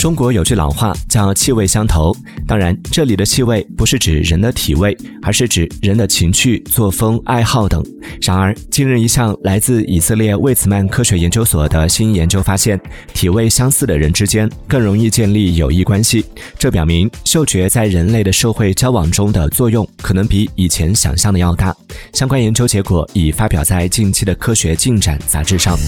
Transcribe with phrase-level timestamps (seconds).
[0.00, 2.10] 中国有句老话叫气味相投
[2.46, 7.84] 当然这里的气味不是指人的体味而是指人的情趣作风爱好等
[8.22, 12.80] 然而近日一项来自以色列魏茨曼科学研究所的新研究发现
[13.12, 16.24] 体味相似的人之间更容易建立友谊关系。
[16.58, 21.76] 这表明嗅觉在人类的社会交往中的作用可能比以前想象的要大。
[22.14, 25.78] 相关研究结果已发表在近期的科学进展杂志上。